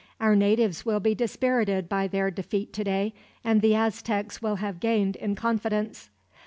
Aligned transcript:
Our 0.19 0.35
natives 0.35 0.83
will 0.83 0.99
be 0.99 1.13
dispirited 1.13 1.87
by 1.87 2.07
their 2.07 2.31
defeat 2.31 2.73
today, 2.73 3.13
and 3.43 3.61
the 3.61 3.75
Aztecs 3.75 4.41
will 4.41 4.55
have 4.55 4.79
gained 4.79 5.15
in 5.15 5.35
confidence. 5.35 6.09